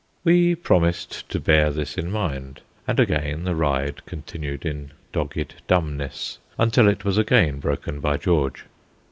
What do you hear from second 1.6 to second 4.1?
this in mind, and again the ride